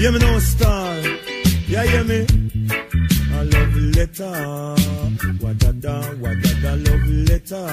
[0.00, 0.96] Hear me now, star.
[1.68, 2.20] Yeah, hear me.
[3.34, 4.32] A love letter.
[5.42, 7.66] Wadada, wadada, love letter.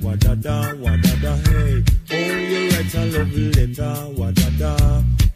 [0.00, 1.84] Wadada, wadada, hey.
[2.10, 3.92] Oh, you write a love letter.
[4.16, 4.72] Wadada.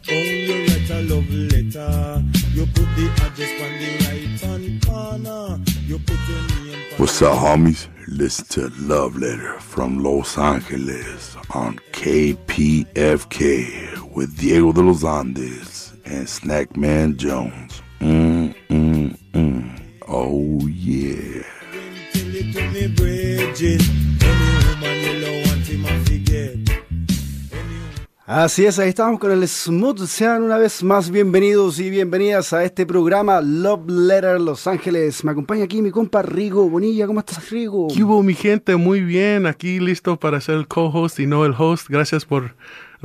[0.09, 2.23] Oh, you write a love letter.
[2.55, 5.61] You put the address on the right hand corner.
[5.85, 6.41] You put your
[6.73, 6.97] name.
[6.97, 7.87] What's up, homies?
[8.07, 13.53] Listen to Love Letter from Los Angeles on KPFK
[14.15, 15.72] with Diego de los Andes
[16.05, 17.81] and Snackman Jones.
[17.99, 19.79] Mm, mm, mm.
[20.07, 21.43] Oh, yeah.
[28.25, 30.05] Así es, ahí estamos con el Smooth.
[30.07, 35.23] Sean una vez más bienvenidos y bienvenidas a este programa Love Letter Los Ángeles.
[35.23, 37.05] Me acompaña aquí mi compa Rigo Bonilla.
[37.05, 37.89] ¿Cómo estás, Rigo?
[37.93, 38.75] ¿Qué hubo, mi gente?
[38.75, 41.87] Muy bien, aquí listo para ser el co-host y no el host.
[41.89, 42.55] Gracias por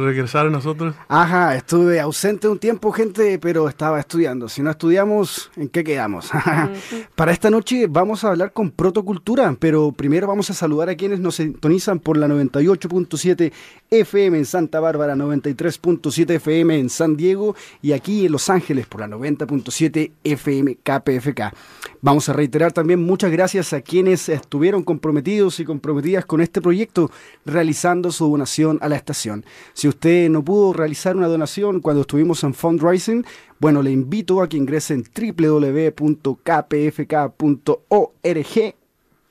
[0.04, 0.94] regresar a nosotros.
[1.08, 4.48] Ajá, estuve ausente un tiempo, gente, pero estaba estudiando.
[4.48, 6.30] Si no estudiamos, ¿en qué quedamos?
[7.16, 11.18] Para esta noche vamos a hablar con protocultura, pero primero vamos a saludar a quienes
[11.18, 13.52] nos sintonizan por la 98.7
[13.90, 19.00] FM en Santa Bárbara, 93.7 FM en San Diego y aquí en Los Ángeles por
[19.00, 21.54] la 90.7 FM KPFK.
[22.00, 27.10] Vamos a reiterar también muchas gracias a quienes estuvieron comprometidos y comprometidas con este proyecto
[27.44, 29.44] realizando su donación a la estación.
[29.72, 33.24] Si usted no pudo realizar una donación cuando estuvimos en fundraising,
[33.58, 36.34] bueno, le invito a que ingrese en www.kpfk.org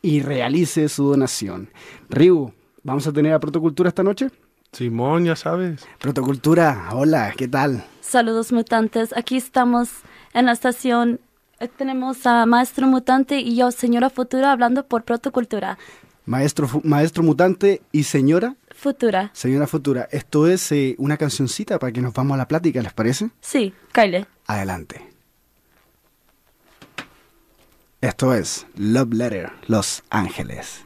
[0.02, 1.69] y realice su donación.
[2.09, 4.30] Riu, ¿vamos a tener a Protocultura esta noche?
[4.72, 5.86] Simón, ya sabes.
[5.99, 7.83] Protocultura, hola, ¿qué tal?
[8.02, 9.16] Saludos mutantes.
[9.16, 9.89] Aquí estamos
[10.33, 11.19] en la estación.
[11.77, 15.77] Tenemos a Maestro Mutante y yo, Señora Futura, hablando por Protocultura.
[16.27, 19.31] Maestro, maestro mutante y señora, Futura.
[19.33, 20.08] señora futura.
[20.11, 23.31] Esto es eh, una cancioncita para que nos vamos a la plática, ¿les parece?
[23.42, 24.28] Sí, Kyle.
[24.45, 25.02] Adelante.
[28.02, 30.83] Esto es Love Letter, Los Ángeles.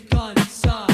[0.00, 0.89] Venganza, venganza,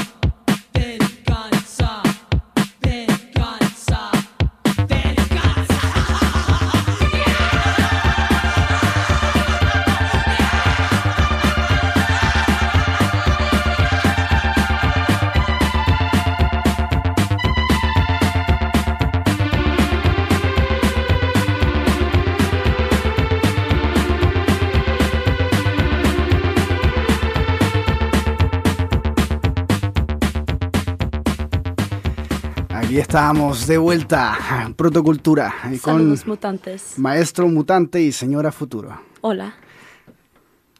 [33.17, 34.37] estamos de vuelta,
[34.75, 36.99] Protocultura, eh, con Saludos mutantes.
[36.99, 38.95] Maestro Mutante y Señora Futuro.
[39.21, 39.55] Hola.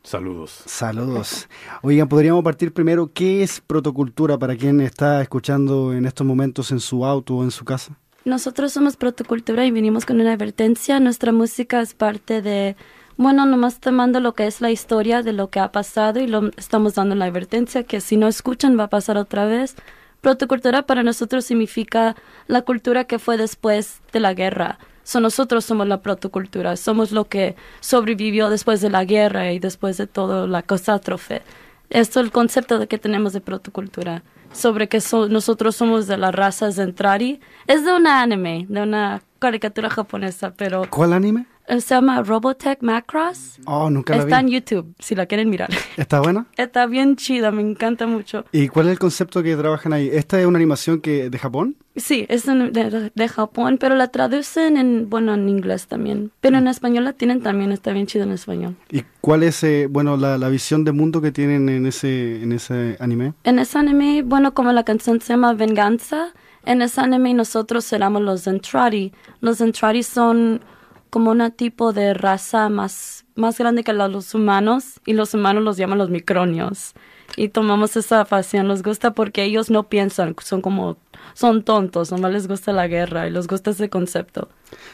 [0.04, 0.62] Saludos.
[0.68, 1.50] Saludos.
[1.82, 6.80] Oigan, podríamos partir primero, ¿qué es protocultura para quien está escuchando en estos momentos en
[6.80, 7.98] su auto o en su casa?
[8.24, 11.00] Nosotros somos Protocultura y vinimos con una advertencia.
[11.00, 12.76] Nuestra música es parte de,
[13.18, 16.52] bueno, nomás tomando lo que es la historia de lo que ha pasado y lo
[16.56, 19.76] estamos dando la advertencia que si no escuchan va a pasar otra vez.
[20.22, 22.16] Protocultura para nosotros significa
[22.48, 24.80] la cultura que fue después de la guerra.
[25.04, 29.96] So, nosotros somos la protocultura, somos lo que sobrevivió después de la guerra y después
[29.98, 31.42] de toda la catástrofe.
[31.90, 34.24] Esto es el concepto de que tenemos de protocultura.
[34.52, 37.40] Sobre que so- nosotros somos de las razas Zentrari.
[37.68, 41.46] Es de una anime, de una caricatura japonesa, pero ¿Cuál anime?
[41.68, 43.60] Eh, Se llama Robotech Macross.
[43.66, 44.54] Oh, nunca la Está en vi.
[44.54, 45.70] YouTube, si la quieren mirar.
[45.98, 46.48] ¿Está buena?
[46.56, 48.46] Está bien chida, me encanta mucho.
[48.54, 50.10] ¿Y cuál es el concepto que trabajan ahí?
[50.12, 51.76] ¿Esta es una animación que de Japón?
[51.98, 56.32] Sí, es en- de, de Japón, pero la traducen en, bueno, en inglés también.
[56.42, 58.76] Pero en español la tienen también, está bien chida en español.
[58.90, 62.52] ¿Y cuál es, eh, bueno, la, la visión de mundo que tienen en ese, en
[62.54, 63.34] ese anime?
[63.44, 66.28] En ese anime, bueno, como la canción se llama Venganza,
[66.66, 69.12] en ese anime nosotros éramos los Zentradi.
[69.42, 70.62] Los Zentradi son
[71.10, 75.78] como un tipo de raza más, más grande que los humanos y los humanos los
[75.78, 76.94] llaman los micronios.
[77.36, 80.98] Y tomamos esa pasión, nos gusta porque ellos no piensan, son como,
[81.34, 84.50] son tontos, nomás les gusta la guerra y les gusta ese concepto.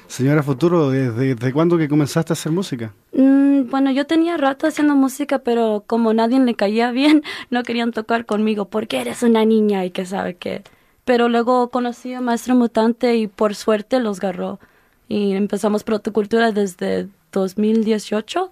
[0.07, 2.94] Señora Futuro, ¿desde, desde cuándo que comenzaste a hacer música?
[3.13, 7.92] Mm, bueno, yo tenía rato haciendo música, pero como nadie le caía bien, no querían
[7.92, 10.63] tocar conmigo porque eres una niña y que sabe qué.
[11.06, 14.59] Pero luego conocí a Maestro Mutante y por suerte los agarró.
[15.13, 18.50] Y empezamos Protocultura desde 2018.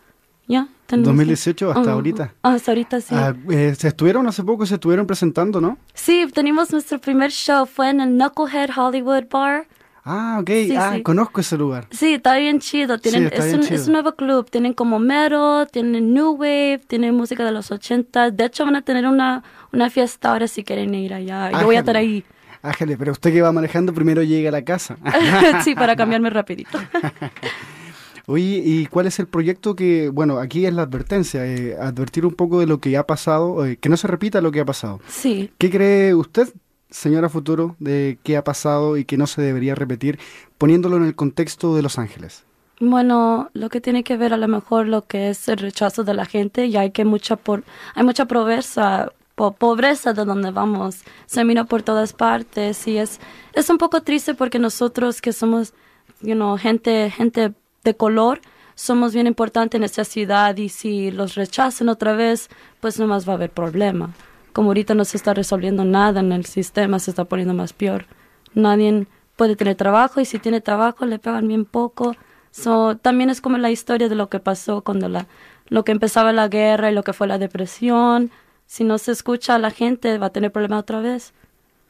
[0.47, 0.67] ¿Ya?
[0.85, 1.91] tenemos- 2018 hasta Ajá.
[1.93, 2.33] ahorita.
[2.43, 3.15] Ah, hasta ahorita sí.
[3.15, 5.77] Ah, eh, se estuvieron hace poco, se estuvieron presentando, ¿no?
[5.93, 7.65] Sí, tenemos nuestro primer show.
[7.65, 9.65] Fue en el Knucklehead Hollywood Bar.
[10.03, 10.49] Ah, ok.
[10.49, 11.03] Sí, ah, sí.
[11.03, 11.87] conozco ese lugar.
[11.91, 12.99] Sí, está bien chido.
[12.99, 13.75] Tienen, está es, bien un, chido.
[13.79, 14.49] es un nuevo club.
[14.51, 18.29] Tienen como metal, tienen new wave, tienen música de los 80.
[18.31, 21.51] De hecho, van a tener una, una fiesta ahora si quieren ir allá.
[21.51, 22.23] Yo voy a estar ahí.
[22.63, 24.97] Ájale, pero usted que va manejando primero llega a la casa.
[25.63, 26.77] sí, para cambiarme rapidito.
[28.27, 32.33] Oye, ¿y cuál es el proyecto que, bueno, aquí es la advertencia, eh, advertir un
[32.33, 35.01] poco de lo que ha pasado, eh, que no se repita lo que ha pasado.
[35.07, 36.47] Sí, ¿Qué cree usted,
[36.89, 40.19] señora Futuro, de qué ha pasado y que no se debería repetir,
[40.57, 42.43] poniéndolo en el contexto de Los Ángeles?
[42.79, 46.15] Bueno, lo que tiene que ver a lo mejor lo que es el rechazo de
[46.15, 49.11] la gente y hay que mucha por hay mucha pobreza
[49.41, 50.91] po- pobreza de donde vamos
[51.25, 53.19] se mira por todas partes y es
[53.53, 55.73] es un poco triste porque nosotros que somos
[56.21, 57.53] you know, gente gente
[57.83, 58.39] de color
[58.75, 62.49] somos bien importantes en esta ciudad y si los rechazan otra vez
[62.81, 64.05] pues no más va a haber problema
[64.53, 68.05] como ahorita no se está resolviendo nada en el sistema se está poniendo más peor
[68.53, 69.07] nadie
[69.37, 72.15] puede tener trabajo y si tiene trabajo le pagan bien poco.
[72.51, 75.25] So, también es como la historia de lo que pasó cuando la,
[75.69, 78.29] lo que empezaba la guerra y lo que fue la depresión.
[78.71, 81.33] Si no se escucha a la gente va a tener problemas otra vez.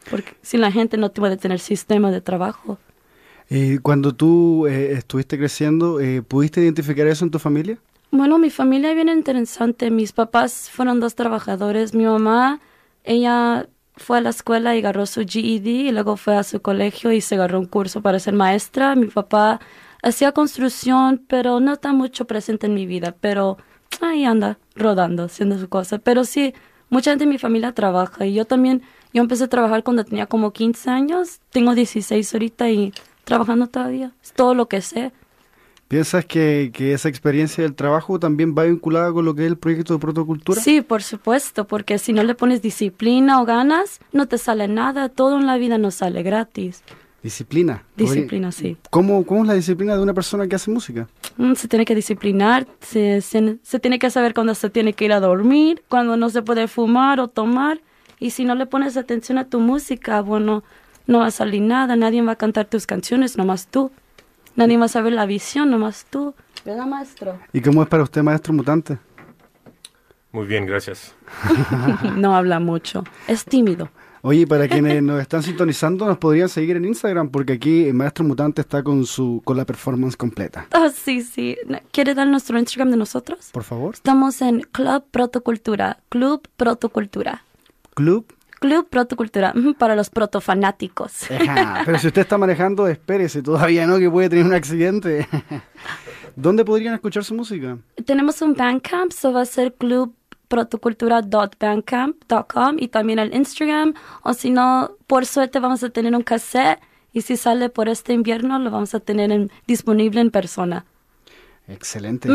[0.09, 2.79] Porque si la gente no puede tener sistema de trabajo.
[3.51, 7.77] Eh, cuando tú eh, estuviste creciendo, eh, ¿pudiste identificar eso en tu familia?
[8.09, 9.91] Bueno, mi familia es bien interesante.
[9.91, 11.93] Mis papás fueron dos trabajadores.
[11.93, 12.59] Mi mamá,
[13.03, 17.11] ella fue a la escuela y agarró su GED y luego fue a su colegio
[17.11, 18.95] y se agarró un curso para ser maestra.
[18.95, 19.59] Mi papá
[20.01, 23.59] hacía construcción, pero no está mucho presente en mi vida, pero
[24.01, 25.99] ahí anda rodando, haciendo su cosa.
[25.99, 26.55] Pero sí,
[26.91, 28.83] mucha gente de mi familia trabaja y yo también,
[29.13, 32.93] yo empecé a trabajar cuando tenía como 15 años, tengo 16 ahorita y
[33.23, 34.11] trabajando todavía.
[34.21, 35.11] Es todo lo que sé.
[35.88, 39.57] ¿Piensas que, que esa experiencia del trabajo también va vinculada con lo que es el
[39.57, 40.61] proyecto de protocultura?
[40.61, 45.09] Sí, por supuesto, porque si no le pones disciplina o ganas, no te sale nada.
[45.09, 46.83] Todo en la vida no sale gratis.
[47.23, 47.83] Disciplina.
[47.95, 48.77] Disciplina, sí.
[48.89, 51.07] ¿Cómo, ¿Cómo es la disciplina de una persona que hace música?
[51.38, 55.06] Mm, Se tiene que disciplinar, se, se, se tiene que saber cuándo se tiene que
[55.06, 57.79] ir a dormir, cuándo no se puede fumar o tomar.
[58.19, 60.63] Y si no le pones atención a tu música, bueno,
[61.07, 61.95] no va a salir nada.
[61.95, 63.91] Nadie va a cantar tus canciones, nomás tú.
[64.56, 66.33] Nadie va a saber la visión, nomás tú.
[66.65, 67.39] ¿Verdad, maestro?
[67.53, 68.98] ¿Y cómo es para usted, maestro mutante?
[70.31, 71.13] Muy bien, gracias.
[72.15, 73.03] no habla mucho.
[73.27, 73.89] Es tímido.
[74.23, 78.23] Oye, para quienes nos están sintonizando, nos podrían seguir en Instagram, porque aquí el maestro
[78.23, 80.67] mutante está con su con la performance completa.
[80.71, 81.57] Ah, sí, sí.
[81.91, 83.49] ¿Quiere dar nuestro Instagram de nosotros?
[83.51, 83.95] Por favor.
[83.95, 85.97] Estamos en Club Protocultura.
[86.09, 87.43] Club Protocultura.
[87.95, 88.31] Club.
[88.59, 89.55] Club Protocultura.
[89.79, 91.31] Para los protofanáticos.
[91.31, 95.27] Ajá, Pero si usted está manejando, espérese, todavía no, que puede tener un accidente.
[96.35, 97.79] ¿Dónde podrían escuchar su música?
[98.05, 99.73] Tenemos un Bandcamp, so va a ser
[100.51, 103.93] clubprotocultura.bandcamp.com y también el Instagram.
[104.24, 106.79] O si no, por suerte vamos a tener un cassette
[107.13, 110.86] y si sale por este invierno lo vamos a tener en- disponible en persona.
[111.67, 112.29] Excelente.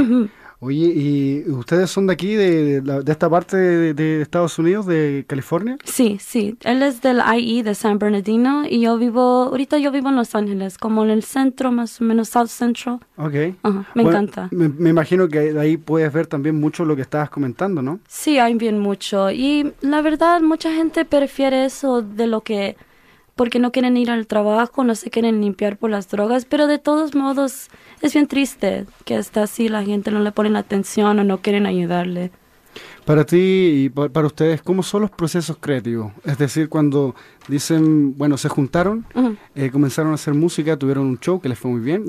[0.58, 5.25] Oye, ¿y ustedes son de aquí, de, de esta parte de, de Estados Unidos, de
[5.28, 5.76] California?
[5.84, 6.56] Sí, sí.
[6.64, 9.20] Él es del IE de San Bernardino y yo vivo,
[9.50, 13.00] ahorita yo vivo en Los Ángeles, como en el centro, más o menos South Central.
[13.16, 13.34] Ok.
[13.62, 14.48] Ajá, me Bueno, encanta.
[14.50, 18.00] Me, me imagino que de ahí puedes ver también mucho lo que estabas comentando, ¿no?
[18.08, 19.30] Sí, hay bien mucho.
[19.30, 22.76] Y la verdad, mucha gente prefiere eso de lo que...
[23.36, 26.78] Porque no quieren ir al trabajo, no se quieren limpiar por las drogas, pero de
[26.78, 27.68] todos modos
[28.02, 31.42] es bien triste que está así, la gente no le pone la atención o no
[31.42, 32.32] quieren ayudarle.
[33.06, 36.12] Para ti y pa- para ustedes, ¿cómo son los procesos creativos?
[36.25, 37.14] Es decir, cuando
[37.46, 39.06] dicen, bueno, se juntaron,
[39.54, 42.06] eh, comenzaron a hacer música, tuvieron un show que les fue muy bien.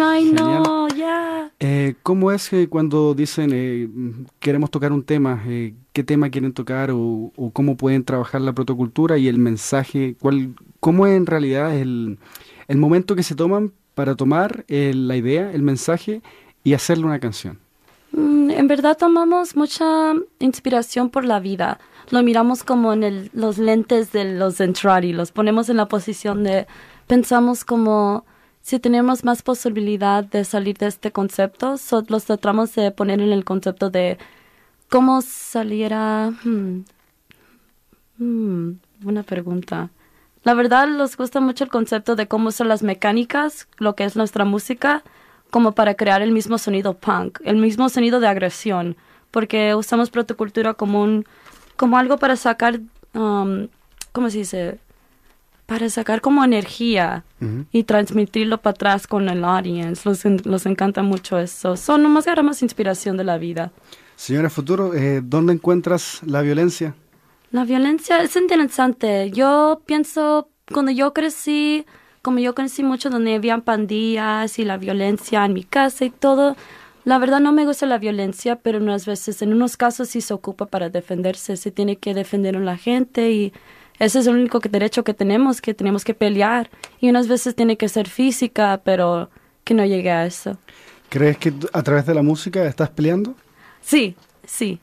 [0.00, 0.62] Ay, Genial.
[0.64, 1.52] no, ya.
[1.60, 3.88] Eh, ¿Cómo es que cuando dicen eh,
[4.40, 8.52] queremos tocar un tema, eh, qué tema quieren tocar o, o cómo pueden trabajar la
[8.52, 10.16] protocultura y el mensaje?
[10.20, 12.18] ¿Cuál, ¿Cómo es en realidad el,
[12.66, 16.20] el momento que se toman para tomar eh, la idea, el mensaje
[16.64, 17.58] y hacerle una canción?
[18.12, 21.78] Mm, En verdad tomamos mucha inspiración por la vida.
[22.10, 26.44] Lo miramos como en el- los lentes de los Zentradi, los ponemos en la posición
[26.44, 26.66] de,
[27.06, 28.24] pensamos como
[28.60, 33.32] si tenemos más posibilidad de salir de este concepto, so- los tratamos de poner en
[33.32, 34.18] el concepto de
[34.88, 36.30] cómo saliera...
[36.44, 36.84] hmm,
[38.18, 39.90] hmm, buena pregunta.
[40.44, 44.16] La verdad, nos gusta mucho el concepto de cómo son las mecánicas, lo que es
[44.16, 45.02] nuestra música,
[45.52, 48.96] como para crear el mismo sonido punk, el mismo sonido de agresión,
[49.30, 51.26] porque usamos protocultura como un,
[51.76, 52.80] como algo para sacar,
[53.12, 53.68] um,
[54.12, 54.78] ¿cómo se dice?
[55.66, 57.24] Para sacar como energía
[57.70, 60.08] y transmitirlo para atrás con el audience.
[60.08, 61.76] Los, los encanta mucho eso.
[61.76, 63.72] Son nomás agarramos inspiración de la vida.
[64.16, 66.94] Señora Futuro, eh, ¿dónde encuentras la violencia?
[67.50, 69.30] La violencia es interesante.
[69.30, 71.84] Yo pienso, cuando yo crecí,
[72.22, 76.56] como yo crecí mucho donde habían pandillas y la violencia en mi casa y todo,
[77.04, 80.32] la verdad no me gusta la violencia, pero unas veces, en unos casos sí se
[80.32, 83.52] ocupa para defenderse, se tiene que defender a la gente y
[83.98, 86.70] ese es el único derecho que tenemos, que tenemos que pelear.
[87.00, 89.30] Y unas veces tiene que ser física, pero
[89.64, 90.56] que no llegue a eso.
[91.08, 93.34] ¿Crees que a través de la música estás peleando?
[93.80, 94.80] Sí, sí,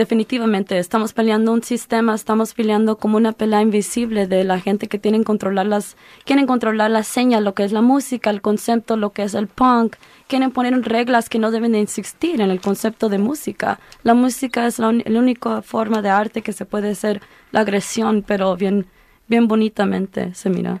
[0.00, 0.78] definitivamente.
[0.78, 5.24] Estamos peleando un sistema, estamos peleando como una pelea invisible de la gente que tienen
[5.24, 9.24] controlar las, quieren controlar la seña, lo que es la música, el concepto, lo que
[9.24, 9.96] es el punk.
[10.26, 13.78] Quieren poner reglas que no deben de existir en el concepto de música.
[14.02, 17.20] La música es la, la única forma de arte que se puede hacer
[17.52, 18.86] la agresión, pero bien,
[19.28, 20.80] bien bonitamente se mira.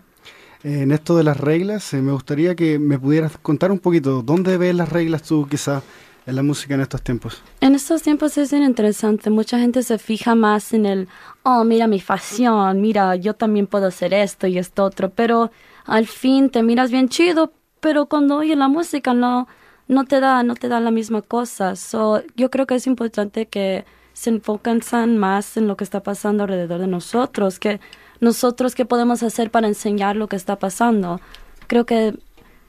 [0.62, 4.56] En esto de las reglas, eh, me gustaría que me pudieras contar un poquito, ¿dónde
[4.56, 5.82] ves las reglas tú quizá
[6.26, 7.42] en la música en estos tiempos?
[7.60, 9.30] En estos tiempos es interesante.
[9.30, 11.08] Mucha gente se fija más en el,
[11.42, 15.50] oh, mira mi fashion, mira, yo también puedo hacer esto y esto otro, pero
[15.84, 19.48] al fin te miras bien chido, pero cuando oyes la música no,
[19.88, 21.76] no te da, no te da la misma cosa.
[21.76, 24.80] So, yo creo que es importante que se enfocan
[25.16, 27.80] más en lo que está pasando alrededor de nosotros, que
[28.20, 31.20] nosotros qué podemos hacer para enseñar lo que está pasando.
[31.66, 32.18] Creo que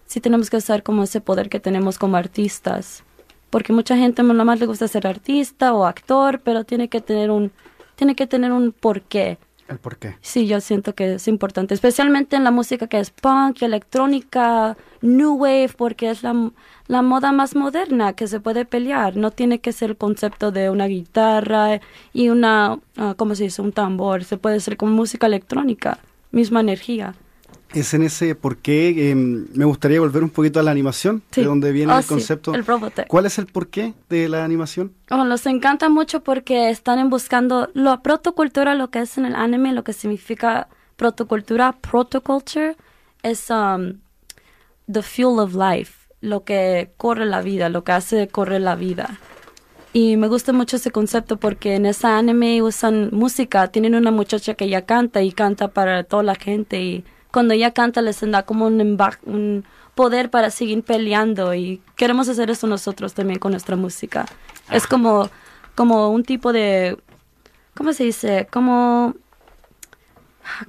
[0.05, 3.03] sí tenemos que usar como ese poder que tenemos como artistas
[3.51, 7.29] porque mucha gente nada más le gusta ser artista o actor, pero tiene que tener
[7.29, 7.51] un
[7.95, 9.37] tiene que tener un porqué.
[9.67, 10.15] ¿El por qué?
[10.21, 15.35] Sí, yo siento que es importante, especialmente en la música que es punk, electrónica, new
[15.35, 16.51] wave, porque es la,
[16.87, 19.15] la moda más moderna que se puede pelear.
[19.15, 21.79] No tiene que ser el concepto de una guitarra
[22.11, 23.61] y una, ah, ¿cómo se dice?
[23.61, 24.23] Un tambor.
[24.23, 25.99] Se puede ser como música electrónica,
[26.31, 27.13] misma energía.
[27.73, 31.41] Es en ese por qué eh, me gustaría volver un poquito a la animación, Sí.
[31.41, 32.53] de donde viene Oh, el sí, concepto.
[32.53, 32.65] el.
[33.07, 34.91] ¿Cuál es el porqué de la animación?
[35.09, 39.71] Oh, los encanta mucho porque están buscando la protocultura, lo que es en el anime,
[39.73, 42.75] lo que significa protocultura, protoculture,
[43.23, 43.99] es um,
[44.91, 49.17] the fuel of life, lo que corre la vida, lo que hace correr la vida.
[49.93, 54.53] Y me gusta mucho ese concepto porque en ese anime usan música, tienen una muchacha
[54.55, 58.43] que ya canta y canta para toda la gente y cuando ella canta les da
[58.43, 63.75] como un, un poder para seguir peleando y queremos hacer eso nosotros también con nuestra
[63.75, 64.25] música.
[64.71, 65.29] Es como,
[65.75, 66.97] como un tipo de,
[67.75, 68.47] ¿cómo se dice?
[68.51, 69.15] Como,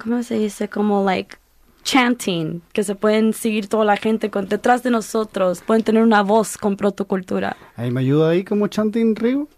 [0.03, 0.69] ¿cómo se dice?
[0.69, 1.37] Como like
[1.83, 6.23] chanting, que se pueden seguir toda la gente con, detrás de nosotros, pueden tener una
[6.23, 7.57] voz con protocultura.
[7.77, 9.49] Ahí me ayuda ahí como chanting Río.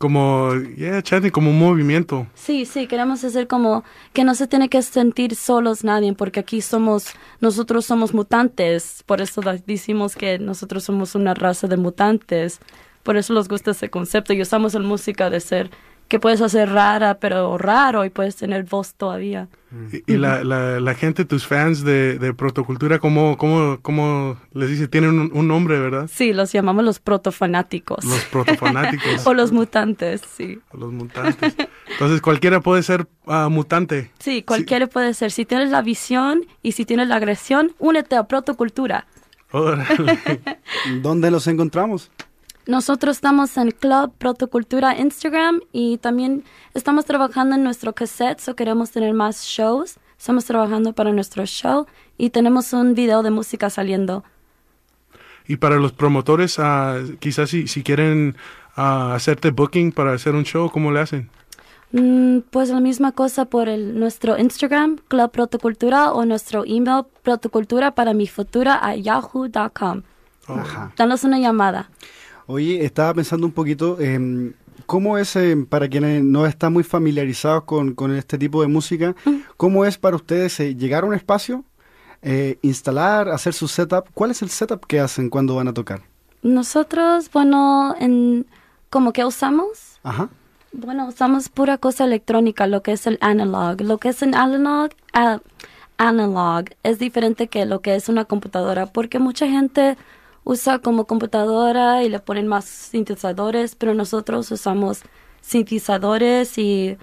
[0.00, 2.26] Como, yeah, chanting, como un movimiento.
[2.32, 6.62] Sí, sí, queremos hacer como que no se tiene que sentir solos nadie, porque aquí
[6.62, 7.08] somos,
[7.40, 12.60] nosotros somos mutantes, por eso decimos que nosotros somos una raza de mutantes,
[13.02, 15.70] por eso nos gusta ese concepto y usamos en música de ser
[16.10, 19.46] que puedes hacer rara, pero raro y puedes tener voz todavía.
[19.92, 24.70] Y, y la, la, la gente, tus fans de, de protocultura, ¿cómo, cómo, cómo les
[24.70, 24.88] dice?
[24.88, 26.10] Tienen un, un nombre, ¿verdad?
[26.12, 28.04] Sí, los llamamos los protofanáticos.
[28.04, 29.24] Los protofanáticos.
[29.24, 30.58] o los mutantes, sí.
[30.72, 31.54] los mutantes.
[31.92, 34.10] Entonces cualquiera puede ser ah, mutante.
[34.18, 35.30] Sí, cualquiera puede ser.
[35.30, 39.06] Si tienes la visión y si tienes la agresión, únete a protocultura.
[41.02, 42.10] ¿Dónde los encontramos?
[42.66, 48.90] Nosotros estamos en Club Protocultura Instagram y también estamos trabajando en nuestro cassette, o queremos
[48.90, 49.98] tener más shows.
[50.18, 51.86] Estamos trabajando para nuestro show
[52.18, 54.22] y tenemos un video de música saliendo.
[55.48, 58.36] y para los promotores, ah, quizás si, si quieren
[58.76, 61.30] ah, hacerte booking para hacer un show, ¿cómo le hacen?
[61.92, 67.92] Mm, pues la misma cosa por el, nuestro Instagram, Club Protocultura, o nuestro email, protocultura
[67.96, 70.02] para mi futura a yahoo.com.
[70.46, 70.92] Ajá.
[70.96, 71.90] Danos una llamada.
[72.52, 74.54] Oye, estaba pensando un poquito, em,
[74.86, 79.14] ¿cómo es, em, para quienes no están muy familiarizados con, con este tipo de música,
[79.56, 81.62] cómo es para ustedes eh, llegar a un espacio,
[82.22, 84.08] eh, instalar, hacer su setup?
[84.14, 86.02] ¿Cuál es el setup que hacen cuando van a tocar?
[86.42, 88.46] Nosotros, bueno, en,
[88.88, 90.28] como que usamos, Ajá.
[90.72, 93.80] bueno, usamos pura cosa electrónica, lo que es el analog.
[93.80, 95.38] Lo que es el analog, ah,
[95.98, 99.96] analog es diferente que lo que es una computadora, porque mucha gente
[100.44, 105.02] usa como computadora y le ponen más sintetizadores, pero nosotros usamos
[105.40, 106.96] sintetizadores y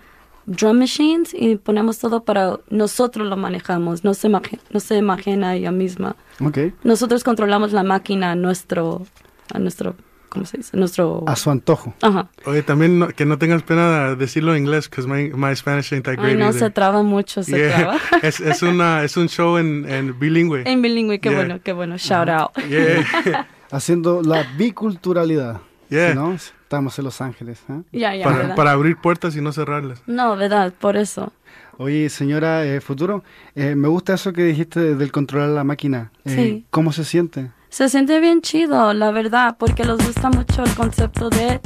[0.45, 5.71] drum machines y ponemos todo para nosotros lo manejamos, no se, no se imagina ella
[5.71, 6.15] misma.
[6.43, 6.59] Ok.
[6.83, 9.05] Nosotros controlamos la máquina a nuestro,
[9.53, 9.95] a nuestro,
[10.37, 10.77] ¿cómo se dice?
[10.77, 11.93] Nuestro, A su antojo.
[12.01, 12.27] ajá.
[12.45, 15.91] Oye, también no- que no tengas pena de decirlo en inglés, because my, my Spanish
[15.93, 16.59] ain't that Ay, great no, either.
[16.59, 17.75] se traba mucho, se Yeah.
[17.77, 17.97] traba.
[18.21, 20.63] es, es, una, es un show en, en bilingüe.
[20.65, 21.37] En bilingüe, qué Yeah.
[21.39, 21.97] bueno, qué bueno.
[21.97, 22.51] Shout out.
[22.69, 23.47] Yeah.
[23.71, 25.61] Haciendo la biculturalidad.
[25.89, 26.11] Yeah.
[26.11, 26.33] ¿sí, no?
[26.33, 27.59] Estamos en Los Ángeles.
[27.69, 27.81] ¿eh?
[27.93, 30.01] Ya, ya, para, para abrir puertas y no cerrarlas.
[30.05, 31.31] No, verdad, por eso.
[31.77, 33.23] Oye, señora eh, Futuro,
[33.55, 36.11] eh, me gusta eso que dijiste del controlar la máquina.
[36.25, 36.65] Eh, Sí.
[36.71, 37.51] ¿Cómo se siente?
[37.77, 41.61] Se siente bien chido, la verdad, porque les gusta mucho el concepto de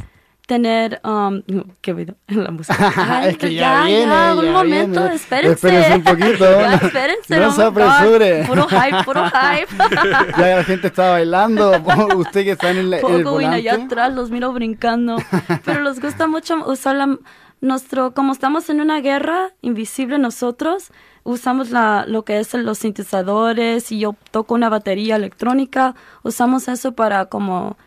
[0.46, 1.42] tener, um,
[1.80, 2.92] qué video, la música.
[2.98, 5.16] Ay, Es que ya viene, un ya momento, viene.
[5.16, 5.54] espérense.
[5.54, 6.44] Espérense un poquito.
[6.60, 7.40] Ya, espérense.
[7.40, 8.44] No oh se apresure.
[8.46, 9.74] Puro hype, puro hype.
[10.38, 11.82] Ya la gente está bailando,
[12.18, 13.94] usted que está en el, en el poco vine allá volante.
[13.96, 15.16] atrás, los miro brincando.
[15.64, 17.18] Pero les gusta mucho usar la,
[17.62, 20.92] nuestro, como estamos en una guerra invisible nosotros,
[21.24, 26.94] usamos la, lo que es los sintetizadores y yo toco una batería electrónica, usamos eso
[26.94, 27.78] para como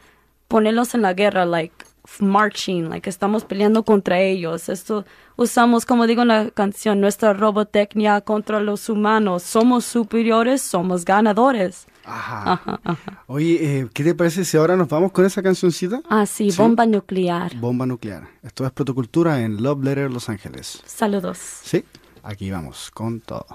[0.49, 1.75] ponerlos en la guerra, like
[2.21, 4.69] marching, like estamos peleando contra ellos.
[4.69, 5.05] Esto
[5.37, 9.43] usamos, como digo en la canción, nuestra robotecnia contra los humanos.
[9.43, 11.87] Somos superiores, somos ganadores.
[12.05, 12.53] Ajá.
[12.53, 13.23] Ajá, ajá.
[13.27, 16.03] Oye, eh, ¿qué te parece si ahora nos vamos con esa cancioncita?
[16.11, 16.59] Ah, sí, Sí.
[16.59, 17.57] bomba nuclear.
[17.57, 18.29] Bomba nuclear.
[18.43, 20.83] Esto es Protocultura en Love Letter Los Ángeles.
[20.85, 21.39] Saludos.
[21.39, 21.83] Sí,
[22.25, 23.47] aquí vamos con todo.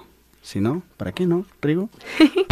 [0.41, 1.89] Si no, ¿para qué no, Rigo?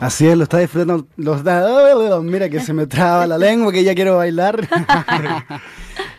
[0.00, 1.06] Así es, lo está disfrutando.
[1.16, 4.68] Los da, mira que se me traba la lengua, que ya quiero bailar.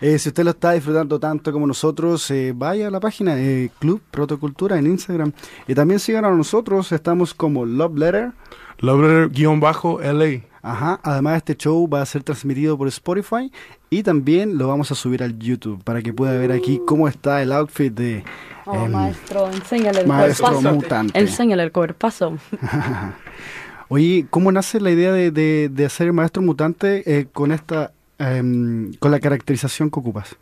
[0.01, 3.71] Eh, si usted lo está disfrutando tanto como nosotros, eh, vaya a la página eh,
[3.79, 5.31] Club Protocultura en Instagram.
[5.67, 8.31] Y también sigan a nosotros, estamos como Love Letter.
[8.79, 10.41] Lover-LA.
[10.67, 13.51] Ajá, además este show va a ser transmitido por Spotify
[13.91, 17.41] y también lo vamos a subir al YouTube para que pueda ver aquí cómo está
[17.43, 18.23] el outfit de
[18.67, 20.73] Oh, em, maestro, enséñale el Maestro cuerpazo.
[20.73, 21.19] mutante.
[21.19, 22.37] Enséñale el cuerpazo.
[23.89, 27.91] Oye, ¿cómo nace la idea de, de, de hacer el maestro mutante eh, con esta
[28.17, 30.35] em, con la caracterización que ocupas?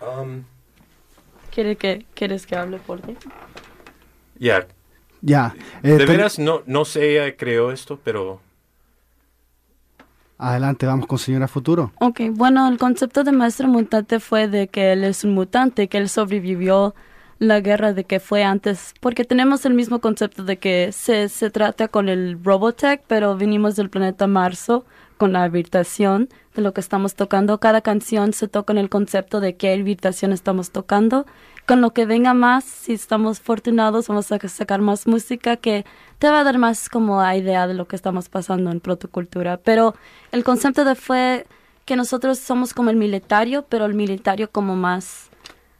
[0.00, 0.42] Um,
[1.54, 3.16] ¿Quiere que, ¿Quieres que hable por ti?
[4.38, 4.66] yeah.
[5.22, 5.54] Ya.
[5.84, 8.40] eh, De veras, no, no sé, creó esto, pero
[10.40, 11.92] Adelante, vamos con señora Futuro.
[12.00, 15.98] Ok, bueno, el concepto de maestro mutante fue de que él es un mutante, que
[15.98, 16.94] él sobrevivió
[17.38, 21.50] la guerra de que fue antes, porque tenemos el mismo concepto de que se, se
[21.50, 24.86] trata con el Robotech, pero vinimos del planeta Marzo
[25.18, 27.60] con la habitación de lo que estamos tocando.
[27.60, 31.26] Cada canción se toca en el concepto de qué habitación estamos tocando.
[31.66, 35.84] Con lo que venga más, si estamos afortunados, vamos a sacar más música que
[36.20, 39.56] te va a dar más como idea de lo que estamos pasando en protocultura.
[39.56, 39.94] Pero
[40.32, 41.46] el concepto de fue
[41.86, 45.30] que nosotros somos como el militario, pero el militario como más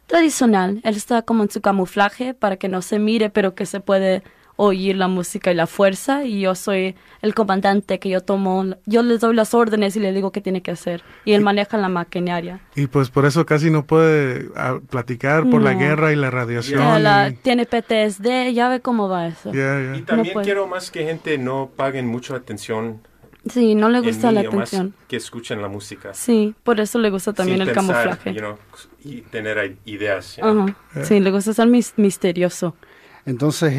[0.07, 0.81] tradicional.
[0.83, 4.23] Él está como en su camuflaje para que no se mire, pero que se puede
[4.55, 6.23] oír la música y la fuerza.
[6.25, 10.11] Y yo soy el comandante que yo tomo, yo les doy las órdenes y le
[10.13, 11.03] digo qué tiene que hacer.
[11.25, 12.59] Y él maneja la maquinaria.
[12.75, 15.79] Y pues por eso casi no puede ah, platicar por la No.
[15.79, 17.03] guerra y la radiación.
[17.03, 19.51] La- y- tiene PTSD, ya ve cómo va eso.
[19.51, 19.97] Yeah, yeah.
[19.97, 20.45] Y también puede.
[20.45, 23.01] quiero más que gente no paguen mucha atención
[23.49, 24.93] Sí, no le gusta mí, la o más atención.
[25.07, 26.13] que escuchen la música.
[26.13, 28.33] Sí, por eso le gusta también sin el pensar, camuflaje.
[28.35, 28.57] you know,
[29.03, 30.35] y tener ideas.
[30.35, 30.65] you know.
[30.91, 31.05] Ajá.
[31.05, 32.75] Sí, le gusta ser mis- misterioso.
[33.25, 33.73] Entonces,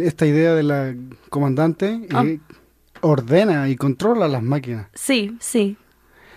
[0.00, 0.94] esta idea de la
[1.30, 2.24] comandante Ah.
[2.24, 2.40] eh,
[3.02, 4.88] ordena y controla las máquinas.
[4.94, 5.76] Sí, sí.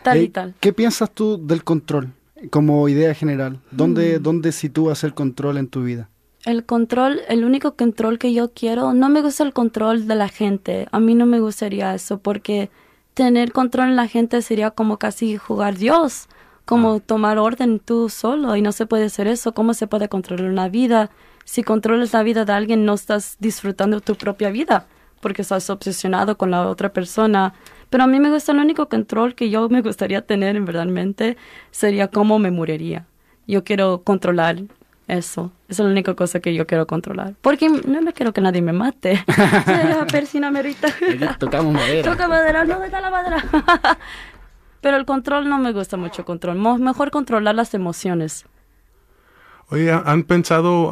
[0.04, 0.56] Tal y Eh, tal.
[0.60, 2.10] ¿Qué piensas tú del control
[2.52, 3.60] como idea general?
[3.72, 4.24] ¿Dónde, Mm.
[4.24, 6.10] ¿Dónde sitúas el control en tu vida?
[6.46, 10.30] El control, el único control que yo quiero, no me gusta el control de la
[10.30, 10.88] gente.
[10.92, 12.70] A mí no me gustaría eso porque
[13.14, 16.28] tener control en la gente sería como casi jugar Dios,
[16.64, 19.54] como tomar orden tú solo y no se puede hacer eso.
[19.54, 21.10] ¿Cómo se puede controlar una vida?
[21.50, 24.86] Si controlas la vida de alguien, no estás disfrutando tu propia vida
[25.20, 27.56] porque estás obsesionado con la otra persona.
[27.90, 31.38] Pero a mí me gusta el único control que yo me gustaría tener en verdadmente
[31.72, 33.08] sería cómo me moriría.
[33.48, 34.58] Yo quiero controlar
[35.08, 35.52] eso.
[35.68, 37.34] Esa es la única cosa que yo quiero controlar.
[37.42, 39.26] Porque no me quiero que nadie me mate.
[40.12, 41.36] Persina.
[41.40, 42.12] Tocamos madera.
[42.12, 43.44] Toca madera, no está la madera.
[44.82, 46.60] Pero el control no me gusta mucho control.
[46.60, 48.46] Mejor controlar las emociones.
[49.72, 50.92] Oye, ¿han pensado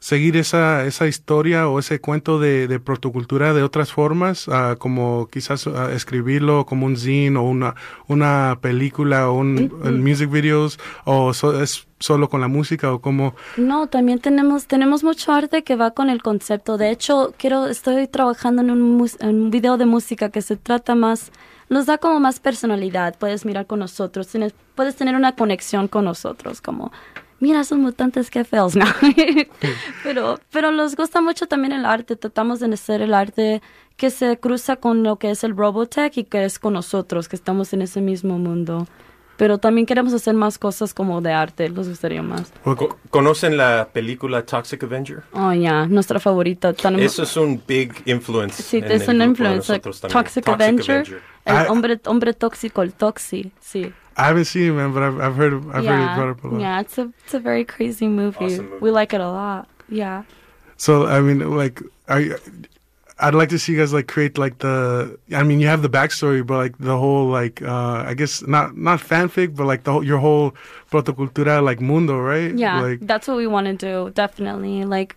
[0.00, 4.48] seguir esa, esa historia o ese cuento de, de protocultura de otras formas?
[4.48, 7.76] Ah, como quizás ah, escribirlo como un zine o una,
[8.08, 9.70] una película o un
[10.02, 13.36] music videos o so- es solo con la música o como...
[13.56, 16.76] No, también tenemos, tenemos mucho arte que va con el concepto.
[16.78, 20.96] De hecho, quiero, estoy trabajando en un, en un video de música que se trata
[20.96, 21.30] más,
[21.70, 23.14] nos da como más personalidad.
[23.20, 26.90] Puedes mirar con nosotros, tienes, puedes tener una conexión con nosotros, como,
[27.42, 28.86] mira, esos mutantes, qué feos, ¿no?
[30.02, 32.16] pero, pero nos gusta mucho también el arte.
[32.16, 33.60] Tratamos de hacer el arte
[33.96, 37.36] que se cruza con lo que es el Robotech y que es con nosotros, que
[37.36, 38.86] estamos en ese mismo mundo.
[39.36, 42.52] Pero también queremos hacer más cosas como de arte, nos gustaría más.
[42.62, 45.22] Co- ¿Conocen la película Toxic Avenger?
[45.32, 46.72] Oh, ya, nuestra favorita.
[46.74, 48.62] Tan- Eso es un big influence.
[48.62, 49.80] sí, en es una influencia.
[49.80, 51.20] Toxic, Avenger.
[51.44, 51.66] El Ah.
[51.70, 53.92] hombre, hombre tóxico, el Toxi, sí.
[54.16, 56.44] I haven't seen it, man, but I've, I've heard, I've heard it yeah, brought up
[56.44, 56.60] a lot.
[56.60, 58.44] yeah, it's a, it's a very crazy movie.
[58.44, 58.82] Awesome movie.
[58.82, 59.68] We like it a lot.
[59.88, 60.24] Yeah.
[60.76, 62.32] So I mean, like, I,
[63.18, 65.18] I'd like to see you guys like create like the.
[65.32, 68.76] I mean, you have the backstory, but like the whole like, uh, I guess not
[68.76, 70.54] not fanfic, but like the whole, your whole
[70.90, 72.52] protocultura like mundo, right?
[72.54, 74.10] Yeah, Like, that's what we want to do.
[74.10, 75.16] Definitely, like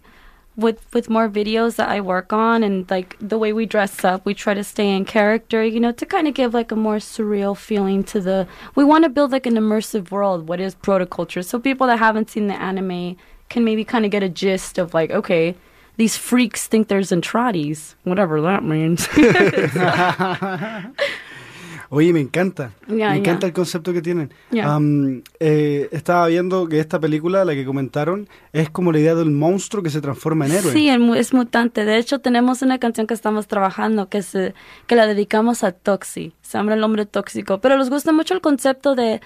[0.56, 4.26] with with more videos that I work on, and like the way we dress up,
[4.26, 5.64] we try to stay in character.
[5.64, 8.48] You know, to kind of give like a more surreal feeling to the.
[8.76, 10.48] We want to build like an immersive world.
[10.48, 11.44] What is protoculture?
[11.44, 13.18] So people that haven't seen the anime
[13.50, 15.56] can maybe kind of get a gist of like, okay.
[15.98, 19.08] These freaks think there's entratis, whatever that means.
[21.90, 22.72] Oye, me encanta.
[22.88, 24.34] Me encanta el concepto que tienen.
[24.64, 29.32] Am, eh, estaba viendo que esta película, la que comentaron, es como la idea del
[29.32, 30.74] monstruo que se transforma en héroe.
[30.74, 31.86] Sí, es mutante.
[31.86, 34.54] De hecho, tenemos una canción que estamos trabajando que, se,
[34.88, 36.34] que la dedicamos a Toxi.
[36.42, 37.60] Se llama el hombre tóxico.
[37.60, 39.22] Pero les gusta mucho el concepto de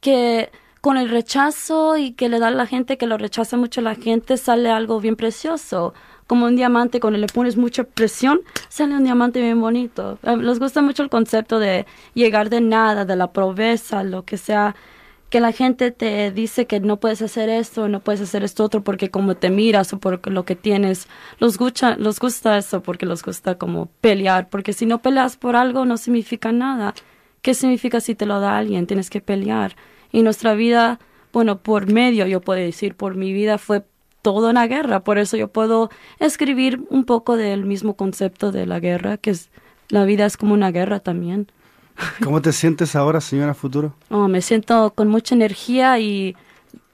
[0.00, 0.50] que
[0.84, 4.36] con el rechazo y que le da la gente, que lo rechaza mucho la gente,
[4.36, 5.94] sale algo bien precioso.
[6.26, 10.18] Como un diamante, cuando le pones mucha presión, sale un diamante bien bonito.
[10.22, 14.76] Les gusta mucho el concepto de llegar de nada, de la pobreza, lo que sea
[15.30, 18.84] que la gente te dice que no puedes hacer esto, no puedes hacer esto otro
[18.84, 23.06] porque como te miras o por lo que tienes, los gusta, los gusta eso porque
[23.06, 26.92] los gusta como pelear, porque si no peleas por algo no significa nada.
[27.40, 28.86] ¿Qué significa si te lo da alguien?
[28.86, 29.76] Tienes que pelear.
[30.14, 31.00] Y nuestra vida,
[31.32, 33.84] bueno, por medio, yo puedo decir, por mi vida fue
[34.22, 38.78] toda una guerra, por eso yo puedo escribir un poco del mismo concepto de la
[38.78, 39.50] guerra, que es
[39.88, 41.50] la vida es como una guerra también.
[42.22, 43.96] ¿Cómo te sientes ahora, señora Futuro?
[44.08, 46.36] Oh, me siento con mucha energía y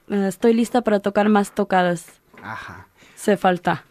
[0.09, 2.07] eh, estoy lista para tocar más tocadas.
[2.41, 2.87] Ajá.
[3.13, 3.85] Se falta.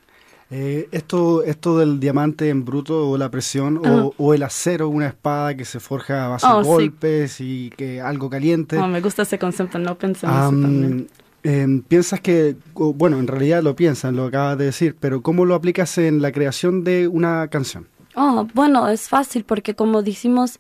[0.53, 5.07] Eh, esto, esto del diamante en bruto o la presión o, o el acero, una
[5.07, 6.69] espada que se forja a base Oh, de sí.
[6.71, 8.77] golpes y que algo caliente.
[8.79, 11.09] Oh, me gusta ese concepto, no pensé en eso también.
[11.45, 15.55] em, piensas que, bueno, en realidad lo piensas, lo acabas de decir, pero ¿cómo lo
[15.55, 17.87] aplicas en la creación de una canción?
[18.17, 20.59] Oh, bueno, es fácil porque como decimos,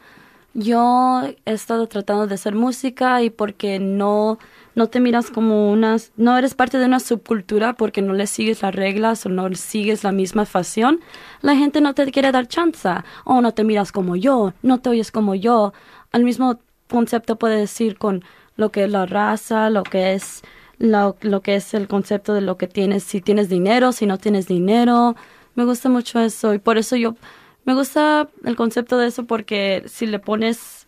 [0.55, 4.39] yo he estado tratando de hacer música y porque no,
[4.75, 8.63] no te miras como una, no eres parte de una subcultura porque no le sigues
[8.63, 11.01] las reglas o no sigues la misma pasión,
[11.43, 12.89] la gente no te quiere dar chance.
[13.25, 15.73] O no te miras como yo, no te oyes como yo.
[16.13, 18.25] Al mismo concepto puede decir con
[18.57, 20.43] lo que es la raza, lo que es
[20.79, 24.19] lo, lo que es el concepto de lo que tienes, si tienes dinero, si no
[24.19, 25.17] tienes dinero.
[25.55, 27.17] Me gusta mucho eso y por eso yo
[27.65, 30.87] me gusta el concepto de eso porque si le pones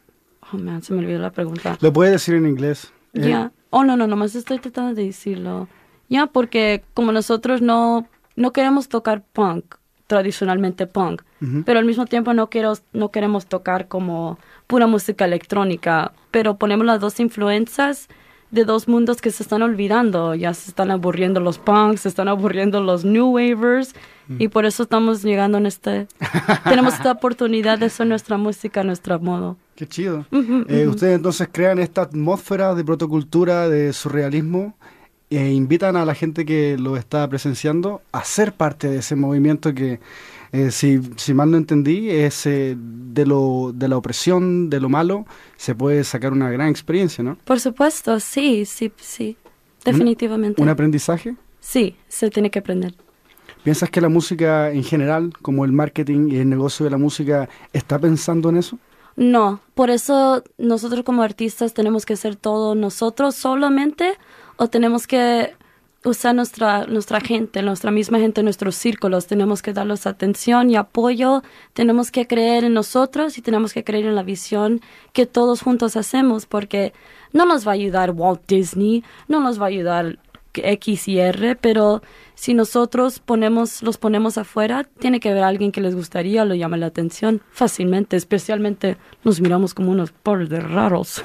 [0.53, 1.79] oh man, se me olvidó la pregunta.
[1.81, 2.93] Lo puedes decir en inglés.
[3.13, 3.53] Ya.
[3.75, 5.67] Oh, no, no, nomás estoy tratando de decirlo.
[6.09, 8.07] Ya, porque como nosotros no
[8.37, 11.23] no queremos tocar punk, tradicionalmente punk,
[11.65, 16.87] pero al mismo tiempo no quiero no queremos tocar como pura música electrónica, pero ponemos
[16.87, 18.09] las dos influencias
[18.51, 20.35] de dos mundos que se están olvidando.
[20.35, 23.95] Ya se están aburriendo los punks, se están aburriendo los new wavers
[24.39, 26.07] y por eso estamos llegando en este
[26.65, 29.57] tenemos esta oportunidad de hacer nuestra música a nuestro modo.
[29.75, 30.27] Qué chido.
[30.69, 34.77] Eh, ustedes entonces crean esta atmósfera de protocultura, de surrealismo,
[35.31, 39.73] e invitan a la gente que lo está presenciando a ser parte de ese movimiento
[39.73, 39.99] que,
[40.53, 44.91] eh, si, si mal no entendí, es eh, de, lo, de la opresión, de lo
[44.91, 45.25] malo,
[45.57, 47.39] se puede sacar una gran experiencia, ¿no?
[47.45, 49.39] Por supuesto, sí, sí, sí.
[49.85, 50.61] Definitivamente.
[50.61, 51.35] Un aprendizaje.
[51.61, 52.95] Sí, se tiene que aprender.
[53.65, 57.49] ¿Piensas que la música en general, como el marketing y el negocio de la música,
[57.73, 58.79] está pensando en eso?
[59.17, 64.17] No, por eso nosotros como artistas tenemos que hacer todo nosotros solamente
[64.57, 65.55] o tenemos que
[66.05, 71.43] usar nuestra, nuestra gente, nuestra misma gente, nuestros círculos, tenemos que darles atención y apoyo,
[71.75, 74.81] tenemos que creer en nosotros y tenemos que creer en la visión
[75.13, 76.93] que todos juntos hacemos, porque
[77.33, 80.19] no nos va a ayudar Walt Disney, no nos va a ayudar
[80.55, 82.03] X y R, pero
[82.35, 86.77] si nosotros ponemos, los ponemos afuera, tiene que haber alguien que les gustaría, lo llama
[86.77, 91.23] la atención fácilmente, especialmente nos miramos como unos pobres de raros.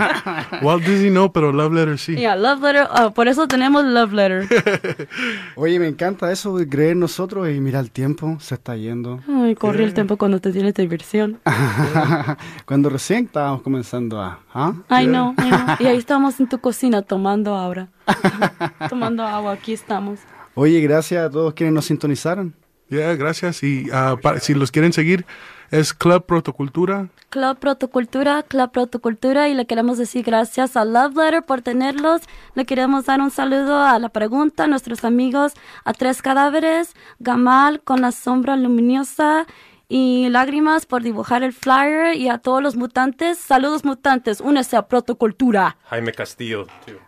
[0.62, 2.16] Walt Disney no, pero Love Letter sí.
[2.16, 4.48] Yeah, Love Letter, ah, por eso tenemos Love Letter.
[5.56, 9.20] Oye, me encanta eso de creer en nosotros y mira el tiempo, se está yendo.
[9.28, 11.40] Ay, corre el tiempo cuando te tienes diversión.
[12.66, 14.40] Cuando recién estábamos comenzando a...
[14.54, 14.74] ¿ah?
[14.88, 15.76] Ay, no, ay, no.
[15.80, 17.88] Y ahí estamos en tu cocina tomando ahora.
[18.88, 20.20] tomando agua, aquí estamos.
[20.54, 22.54] Oye, gracias a todos quienes nos sintonizaron.
[22.88, 23.62] Yeah, gracias.
[23.62, 25.24] Y ah, pa- si los quieren seguir,
[25.70, 27.08] es Club Protocultura.
[27.28, 32.22] Club Protocultura, Club Protocultura, y le queremos decir gracias a Love Letter por tenerlos.
[32.56, 35.52] Le queremos dar un saludo a la pregunta, a nuestros amigos,
[35.84, 39.46] a Tres Cadáveres, Gamal con la sombra luminosa
[39.92, 43.38] y Lágrimas por dibujar el flyer, y a todos los mutantes.
[43.38, 45.76] Saludos mutantes, únese a Protocultura.
[45.86, 46.66] Jaime Castillo.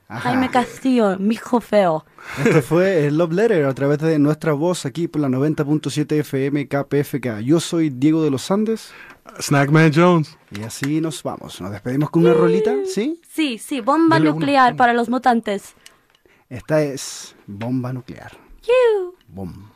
[0.09, 2.05] Jaime Castillo, mi hijo feo.
[2.45, 6.67] Este fue el Love Letter a través de nuestra voz aquí por la 90.7 FM
[6.69, 7.39] KPFK.
[7.45, 8.93] Yo soy Diego de los Andes
[9.41, 10.37] Snackman Jones.
[10.51, 11.61] y así nos vamos.
[11.61, 13.21] Nos despedimos con una rolita, ¿sí?
[13.31, 14.77] Sí, sí, bomba Dale una, nuclear una.
[14.77, 15.75] para los mutantes.
[16.51, 18.33] Esta es Bomba Nuclear.
[18.63, 19.15] You.
[19.29, 19.72] Bomba.